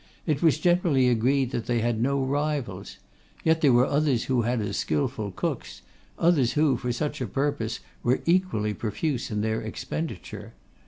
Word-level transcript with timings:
It 0.25 0.41
was 0.41 0.57
generally 0.57 1.07
agreed 1.09 1.51
that 1.51 1.67
they 1.67 1.79
had 1.81 2.01
no 2.01 2.23
rivals; 2.25 2.97
yet 3.43 3.61
there 3.61 3.71
were 3.71 3.85
others 3.85 4.23
who 4.23 4.41
had 4.41 4.59
as 4.59 4.75
skilful 4.77 5.29
cooks, 5.29 5.83
others 6.17 6.53
who, 6.53 6.75
for 6.75 6.91
such 6.91 7.21
a 7.21 7.27
purpose, 7.27 7.81
were 8.01 8.23
equally 8.25 8.73
profuse 8.73 9.29
in 9.29 9.41
their 9.41 9.61
expenditure. 9.61 10.53